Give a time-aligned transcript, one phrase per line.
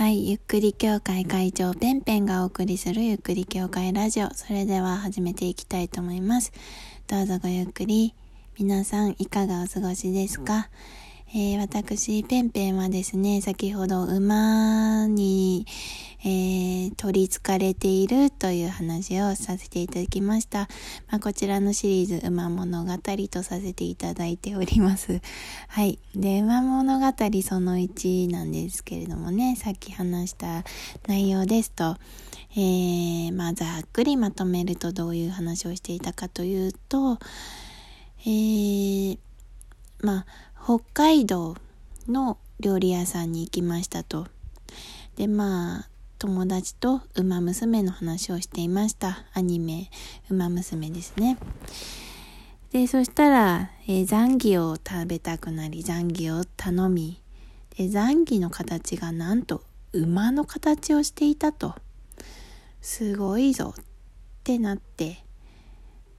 [0.00, 4.32] はい、ゆっくり協会会長ペンペンがお送りするゆっくり協会ラジオ。
[4.32, 6.54] それでは始めていきたいと思います。
[7.06, 8.14] どうぞごゆっくり。
[8.58, 10.70] 皆さんいかがお過ごしですか、
[11.32, 15.64] えー、私、ペンペンはですね、先ほど馬に、
[16.24, 20.68] えー、取り憑かれているという話をさせていただきました。
[21.08, 22.92] まあ、こちらのシリーズ、馬物語
[23.30, 25.20] とさせていただいております。
[25.68, 26.00] はい。
[26.16, 27.06] で、馬物語
[27.44, 30.64] その1なんですけれどもね、さっき話した
[31.06, 31.96] 内容ですと、
[32.56, 37.20] えー、まあ、ざっくりまとめるとどういう話をしていたかというと、
[38.22, 39.18] えー、
[40.02, 41.56] まあ、北海道
[42.06, 44.26] の料理屋さんに行きましたと。
[45.16, 45.88] で、まあ、
[46.18, 49.24] 友達と馬娘の話をしていました。
[49.32, 49.90] アニメ、
[50.28, 51.38] 馬娘ですね。
[52.72, 57.22] で、そしたら、えー、ザンギを食べたくなり、ザンギを頼み、
[57.76, 61.74] で、ザンギの形がなんと馬の形をしていたと。
[62.82, 63.84] すごいぞっ
[64.44, 65.24] てなって、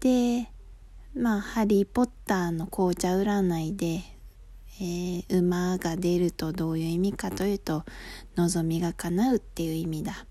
[0.00, 0.50] で、
[1.14, 4.15] まあ、ハリー・ポッターの紅茶占いで、
[4.80, 7.84] えー、馬が出るとどういう意味かというと、
[8.36, 10.26] 望みが叶うっていう意味だ。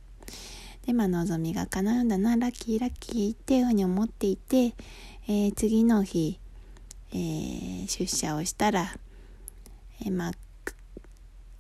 [0.86, 4.76] で、まあ、望みが叶うんだな、ラッキーラッキーっていうふうに思っていて、
[5.28, 6.40] えー、次の日、
[7.12, 8.96] えー、出社をしたら、
[10.06, 10.32] えまあ、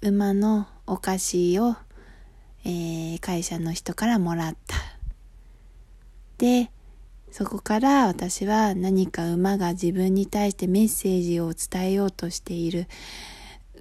[0.02, 1.76] 馬のお菓子を、
[2.66, 4.76] え会社の人からもらった。
[6.38, 6.70] で、
[7.38, 12.88] そこから私は何か馬が自分に対してメッセージを伝えようとしている。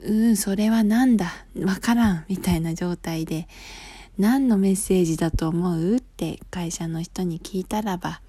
[0.03, 1.31] うん、それは何だ？
[1.63, 3.47] わからんみたいな状態で、
[4.19, 5.95] 何のメッセージだと思う？
[5.99, 8.23] って会社の人に聞いたらば、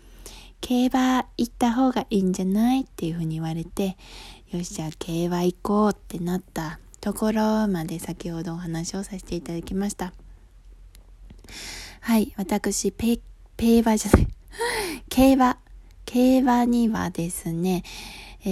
[0.62, 2.82] 競馬行った方がいいんじゃない？
[2.82, 3.98] っていうふうに言われて、
[4.52, 6.80] よし、じゃあ競馬行こうってなった。
[7.02, 10.14] ところまで先ほどお話をさせていただきました。
[12.02, 13.18] はい、私、ペ、
[13.58, 14.28] ペーバーじゃない、
[15.10, 15.58] 競馬。
[16.06, 17.84] 競馬にはですね、
[18.42, 18.48] え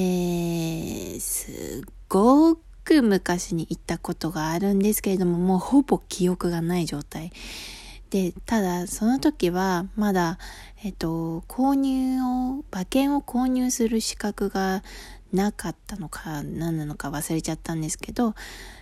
[1.18, 7.32] ー、すごく昔に行ったことがあるんですけれども、もうほぼ記憶がない状態。
[8.10, 10.38] で、ただ、その時は、まだ、
[10.84, 14.84] えっと、購入を、馬券を購入する資格が
[15.32, 18.36] なかったのか、何なのか忘れちゃったんですけど、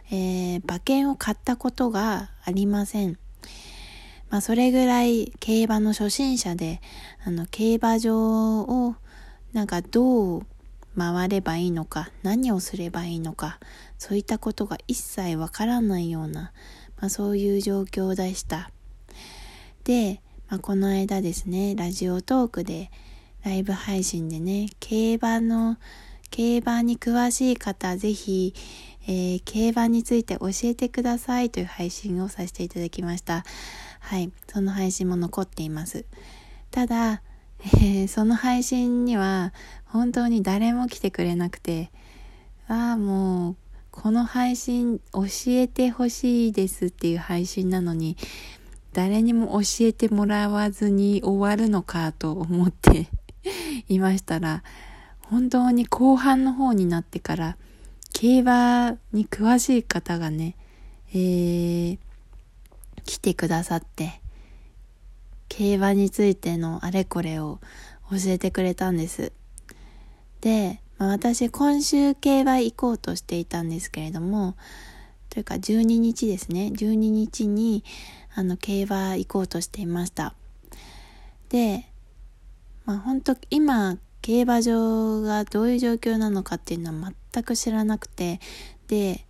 [0.09, 3.17] えー、馬券を買ったことがありません。
[4.31, 6.79] まあ、それぐらい競馬の初心者で、
[7.25, 8.95] あの、競馬場を、
[9.51, 10.45] なんかどう
[10.97, 13.59] 回ればいいのか、何をすればいいのか、
[13.97, 16.53] そういったことが一切わからないような、
[17.01, 18.71] まあ、そういう状況でした。
[19.83, 22.89] で、まあ、この間ですね、ラジオトークで、
[23.43, 25.77] ライブ配信でね、競馬の、
[26.29, 28.53] 競馬に詳しい方、ぜひ、
[29.07, 33.43] えー、競馬について教えてくださいという配信をさせていただきました。
[33.99, 36.05] はい、その配信も残っています。
[36.69, 37.21] ただ、
[37.63, 39.53] えー、その配信には
[39.85, 41.91] 本当に誰も来てくれなくて、
[42.67, 43.55] ああ、もう、
[43.91, 48.15] この配信教えてほしいですっていう配信なのに、
[48.93, 53.07] 誰にも教えてもらわずに終わるのかと思って
[53.89, 54.63] いましたら、
[55.19, 57.57] 本当に後半の方になってから、
[58.13, 60.55] 競馬に詳しい方がね、
[61.13, 61.99] えー、
[63.05, 64.21] 来てくださって、
[65.49, 67.59] 競馬についてのあれこれを
[68.09, 69.31] 教えてくれたんです。
[70.41, 74.55] で、まあ、私今週競馬行こうとしていたんですけれども、
[75.29, 76.71] というか12日ですね。
[76.73, 77.83] 12日に
[78.35, 80.35] あの競馬行こうとしていました。
[81.49, 81.85] で、
[82.85, 88.39] まあ本当今競馬場がどういう状況なのかっていうのは全く知らなくて、
[88.87, 89.25] で、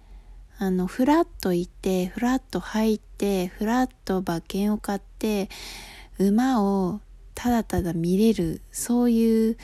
[0.57, 5.50] あの、フラッと行って、フラッと入って、フラッと馬券を買って、
[6.19, 7.00] 馬を
[7.34, 9.57] ただただ見れる、そういう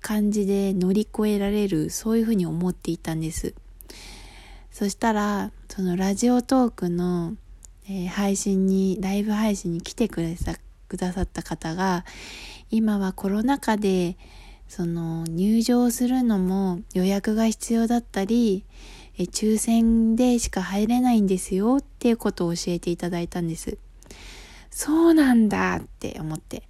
[0.00, 3.54] 感じで乗り越えられる、そういうふうに思っていたんです。
[4.70, 7.36] そしたら、そのラジオトークの、
[8.10, 12.04] 配信に、ライブ配信に来てくださった方が、
[12.70, 14.16] 今はコロナ禍で、
[14.74, 18.64] その入場するのも予約が必要だったり、
[19.18, 23.76] え抽選でしか入れないんですよっていうことを教えていただいたんです。
[24.70, 26.62] そうなんだって思って。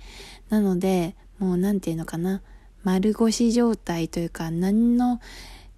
[0.49, 2.43] なので、もう何て言うのかな、
[2.83, 5.21] 丸腰状態というか何の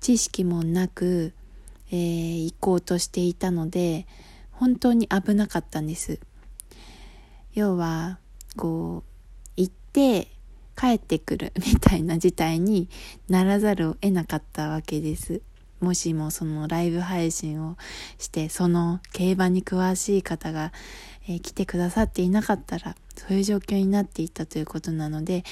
[0.01, 1.35] 知識もなく、
[1.91, 4.07] えー、行こうとしていたので、
[4.51, 6.21] 本当に危なかったんです。
[7.53, 8.19] 要は、
[8.57, 10.34] こう、行って
[10.77, 12.89] 帰ってくる みたいな事態に
[13.29, 15.41] ならざるを得なかったわけです。
[15.81, 17.77] もしもそのライブ配信を
[18.19, 20.73] してその競馬に詳しい方が、
[21.29, 25.45] えー、来てくださっていなかったらそういう状況になっていたということなので、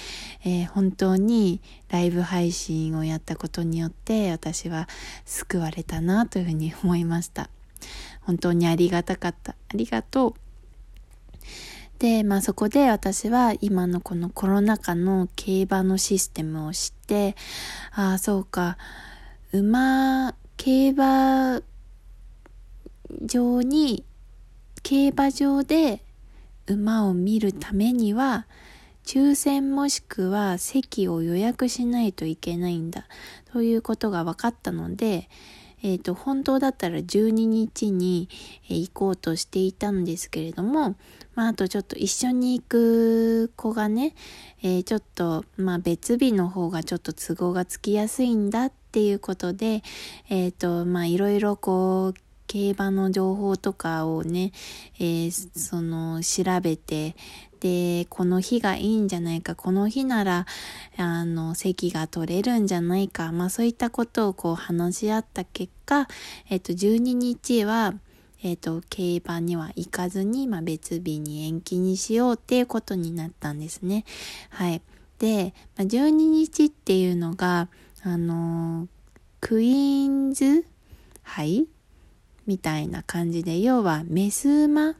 [0.44, 1.60] えー、本当に
[1.90, 4.88] ライブ配信をやったことによって私は
[5.26, 7.50] 救われたなというふうに思いました。
[8.22, 9.52] 本当にありがたかった。
[9.52, 10.34] ありがとう。
[12.02, 17.36] で、まあそこで私は今のこのコロナ禍の競馬のシステムを知って、
[17.92, 18.76] ああ、そうか、
[19.52, 21.62] 馬、競馬
[23.24, 24.04] 場に、
[24.82, 26.02] 競馬場で
[26.66, 28.48] 馬を見るためには、
[29.06, 33.06] 抽選もしくは席を予約しないといけないんだ。
[33.52, 35.28] ということが分かったので、
[35.82, 38.28] えっ、ー、と、本当だったら12日に、
[38.70, 40.96] え行こうとしていたんですけれども、
[41.34, 44.14] まあ、あとちょっと一緒に行く子がね、
[44.62, 49.82] えー、ちょっと、まあ、別日の方がちょっと都合がつきやすいんだっていうことで、
[50.28, 54.52] えっ、と、まあ、いろいろこう、競馬の情報とかをね、
[54.98, 57.16] えー、その、調べて、
[57.60, 60.46] で、この日がいいんじゃないか、この日なら、
[60.98, 66.08] あの、席が取れるんじゃないか、まあそういったことをこう話し合った結果、
[66.50, 67.94] えっと、12日は、
[68.42, 74.04] えっ、と、競馬には行かずに、まあ、別日に延期にしようっていうことになったんですね。
[74.50, 74.82] はい。
[75.18, 77.70] で、まあ、12日っていうのが、
[78.02, 78.88] あのー、
[79.40, 80.66] クイーンズ
[81.22, 81.66] 杯
[82.46, 84.94] みたいな感じで、要はメス馬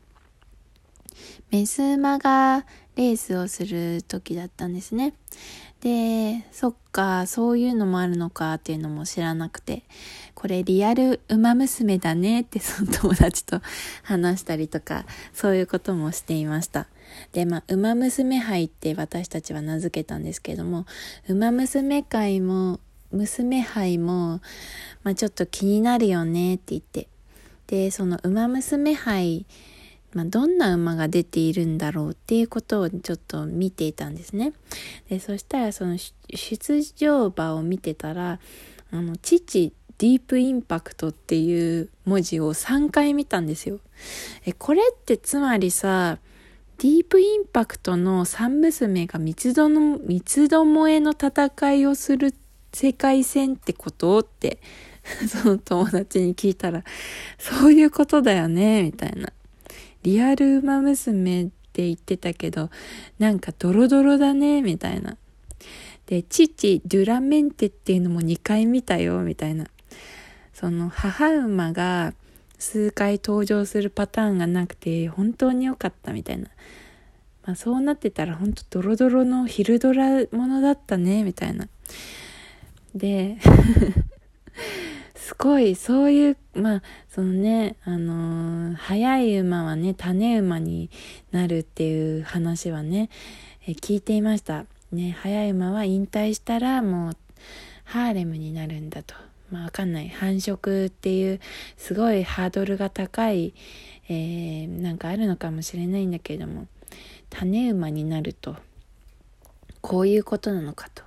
[1.51, 2.65] メス馬が
[2.97, 5.15] レースをする時だったんですね。
[5.83, 9.83] で、そっか、そういうのもあるのかっていうのも知らなくて、
[10.35, 13.61] これリアル馬娘だねってその友達と
[14.03, 16.87] 話したりとか、そういうこともしていました。
[17.33, 20.87] で、まあ、馬娘杯って私たちは名付けたんですけども、
[21.29, 22.81] 馬娘会も、
[23.11, 24.41] 娘杯も、
[25.03, 27.09] まあ、ちょっと気になるよねって言って、
[27.73, 29.47] で、その馬娘杯
[30.13, 34.53] まあ、どんな馬が出ているんだろうっていうことをちょっと見ていたんですね。
[35.09, 38.39] で、そしたらその出場馬を見てたら、
[38.91, 43.81] あの、父ディープインパクトっていう文字を3回見たんですよ。
[44.45, 46.19] え、これってつまりさ、
[46.77, 52.35] ディープインパクトの三娘が三つどの、三つどもえの戦いをする
[52.75, 54.19] 世界戦ってこと？
[54.19, 54.59] って、
[55.29, 56.85] その友達に聞いたら、
[57.39, 59.33] そういうことだよね、みたいな。
[60.03, 62.71] リアルウマ娘って言ってたけど、
[63.19, 65.17] なんかドロドロだね、みたいな。
[66.07, 69.67] で、父、デュラメンテっていうのも2回見たよ、みたいな。
[70.53, 72.15] その母馬が
[72.59, 76.49] 数回登場するパターンがなくて、本当に良かったみたいな。
[77.45, 81.69] まあそうなってたら本当ドロドロの昼ドラものだったね、みたいな。
[82.95, 83.39] で、
[85.33, 90.91] すごい、そういう、まあ、そのね、あのー、速い馬はね、種馬に
[91.31, 93.09] なるっていう話はね、
[93.67, 94.67] え聞いていました。
[94.93, 97.17] ね、速い馬は引退したらもう、
[97.85, 99.15] ハーレムになるんだと。
[99.51, 100.11] まあ、わかんない。
[100.11, 101.41] 繁殖っていう、
[101.79, 103.55] すごいハードルが高い、
[104.11, 106.67] えー、なんかあるのかもしれないんだけれども、
[107.31, 108.57] 種馬になると、
[109.81, 111.03] こういうことなのかと。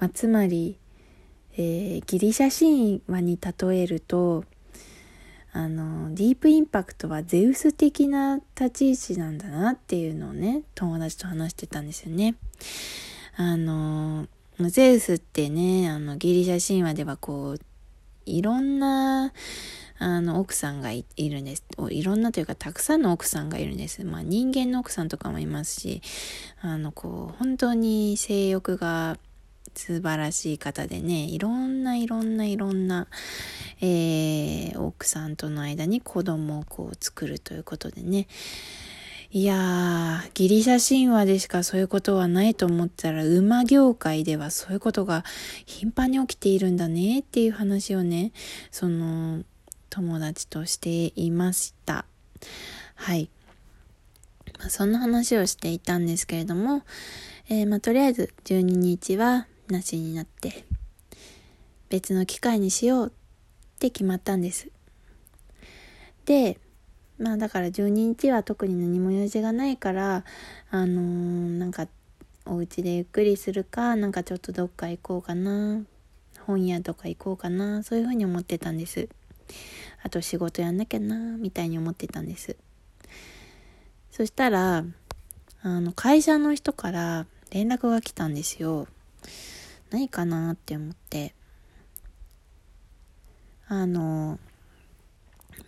[0.00, 0.78] まあ、つまり、
[1.58, 4.44] えー、ギリシャ神話に例えると
[5.52, 12.34] あのディープインパクトはゼウス的な立ち位置なんだなっていうのをね友達と話してたんですよね。
[13.36, 14.26] あの
[14.58, 17.60] ゼウスってねあのギリシャ神話ではこう
[18.26, 19.32] いろんな
[19.98, 21.64] あの奥さんがいるんです。
[21.88, 24.04] いろんなというかたくさんの奥さんがいるんです。
[24.04, 26.02] まあ人間の奥さんとかもいますし、
[26.60, 29.16] あのこう本当に性欲が
[29.76, 33.06] 素晴らしい方でね、いろんないろんないろんな、
[33.80, 38.26] えー、奥さんとの間に子供をこう作るということでね。
[39.30, 45.24] いやー、ギリシャ神話でしかそういうことはないと思ったら、馬業界ではそういうことが
[45.66, 48.32] 頻繁に起きているんだねっていう話をね、
[48.70, 49.42] その、
[49.90, 52.06] 友達としていました。
[52.94, 53.28] はい。
[54.58, 56.82] まあ、そんな話をしていたんですけれども、
[57.48, 60.64] えー、まあ、とりあえず12日はなしになって
[61.88, 63.10] 別の機会にしようっ
[63.78, 64.68] て決まったんです。
[66.24, 66.58] で
[67.18, 70.24] まあだから12日は特に何も用事がないから
[70.70, 71.86] あのー、なんか
[72.44, 75.82] お家でゆっくりするかなんかちょっとどっか行こうかな
[76.40, 79.08] 本屋とか行こうかなそういうふうに思ってたんです。
[80.02, 82.56] あと仕事やんなきゃなみたいに思ってたんです。
[84.10, 84.84] そしたら
[85.62, 88.86] あの会社の人から連絡が来たんですよ。
[89.90, 91.34] ないかなって思って。
[93.68, 94.38] あの、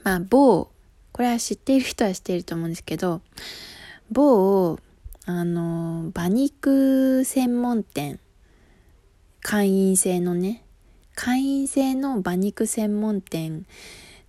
[0.04, 0.70] まあ、某、
[1.12, 3.22] これは知っている人は知っていると思うんですけど、
[4.10, 4.78] 某、
[5.24, 8.20] あの、馬肉専門店、
[9.40, 10.64] 会員制のね、
[11.14, 13.66] 会員制の馬肉専門店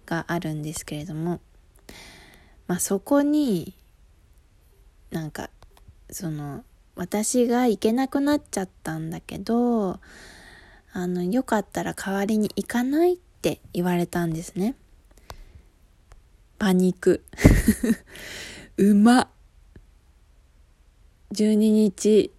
[0.05, 1.39] があるんですけれども、
[2.67, 3.75] まあ、そこに、
[5.11, 5.49] なんか、
[6.09, 6.63] その、
[6.99, 10.01] 私が行けなくなっちゃったんだけど、
[10.91, 14.75] あの、よかったら代わりに行かないって言われたんですね。
[16.59, 17.23] 馬肉。
[18.75, 19.29] 馬。
[21.31, 22.33] 12日、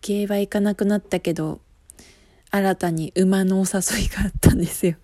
[0.00, 1.60] 競馬行かなくなったけど、
[2.50, 4.96] 新たに馬のお誘いがあったんですよ。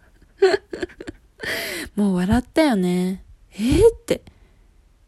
[1.96, 3.26] もう笑ったよね。
[3.52, 4.22] えー、って。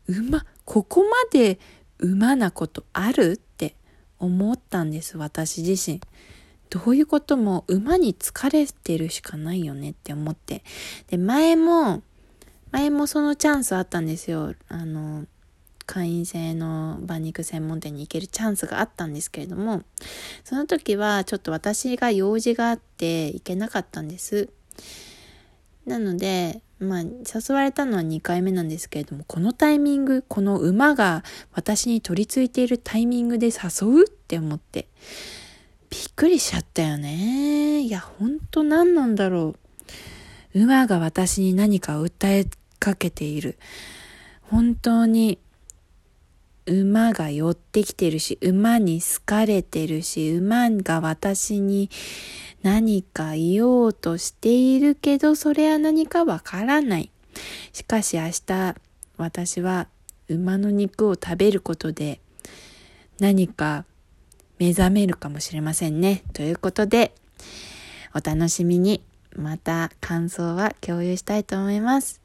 [0.08, 1.58] 馬、ここまで
[1.98, 3.40] 馬なことある？
[3.42, 3.45] っ
[4.18, 6.00] 思ったんです、私自身。
[6.70, 10.62] どういうことも馬に疲れてるしかないよねって思って。
[11.08, 12.02] で、前も、
[12.72, 14.54] 前もそのチャンスあったんですよ。
[14.68, 15.26] あの、
[15.86, 19.82] 会員制の馬肉専門店に行けるチャンスがあったんですけれども、
[20.44, 24.48] その時はちょっと私が用事があって行けなかったんです。
[25.86, 34.88] なので、まあ、誘われたのは2回目なんですけれども、このタイミング、この馬が私に取り付いているタイミングで誘うって思って、
[35.88, 37.80] びっくりしちゃったよね。
[37.80, 39.54] いや、ほんと何なんだろ
[40.54, 40.62] う。
[40.62, 42.46] 馬が私に何かを訴え
[42.78, 43.58] かけている。
[44.42, 45.38] 本当に
[46.66, 51.90] 馬が寄ってきてるし、馬に好かれてるし、馬が私に
[52.62, 57.10] 何か言おうとしているけど、それは何かわからない。
[57.72, 58.74] しかし明日、
[59.16, 59.88] 私は
[60.28, 62.20] 馬の肉を食べることで
[63.18, 63.84] 何か
[64.58, 66.22] 目覚めるかもしれませんね。
[66.32, 67.14] ということで、
[68.14, 69.02] お楽しみに。
[69.36, 72.22] また感想は共有したいと思います。